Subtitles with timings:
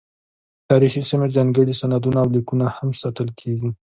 [0.69, 3.69] تاریخي سیمې، ځانګړي سندونه او لیکونه هم ساتل کیږي.